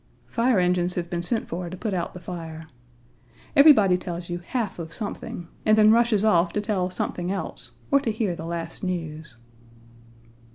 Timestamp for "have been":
0.95-1.21